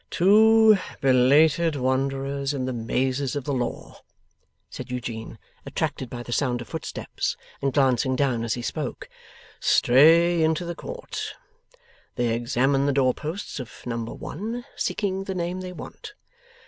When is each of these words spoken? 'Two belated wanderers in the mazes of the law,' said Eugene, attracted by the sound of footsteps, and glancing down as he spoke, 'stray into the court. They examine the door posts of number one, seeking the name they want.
'Two 0.09 0.75
belated 0.99 1.75
wanderers 1.75 2.55
in 2.55 2.65
the 2.65 2.73
mazes 2.73 3.35
of 3.35 3.43
the 3.43 3.53
law,' 3.53 4.01
said 4.67 4.89
Eugene, 4.89 5.37
attracted 5.63 6.09
by 6.09 6.23
the 6.23 6.31
sound 6.31 6.59
of 6.59 6.67
footsteps, 6.67 7.37
and 7.61 7.71
glancing 7.71 8.15
down 8.15 8.43
as 8.43 8.55
he 8.55 8.63
spoke, 8.63 9.07
'stray 9.59 10.41
into 10.41 10.65
the 10.65 10.73
court. 10.73 11.35
They 12.15 12.33
examine 12.33 12.87
the 12.87 12.93
door 12.93 13.13
posts 13.13 13.59
of 13.59 13.71
number 13.85 14.11
one, 14.11 14.65
seeking 14.75 15.25
the 15.25 15.35
name 15.35 15.61
they 15.61 15.71
want. 15.71 16.15